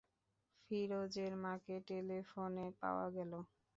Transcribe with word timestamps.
ফিরোজের 0.63 1.33
মাকে 1.43 1.75
টেলিফোনে 1.87 2.65
পাওয়া 2.81 3.07
গেল। 3.15 3.31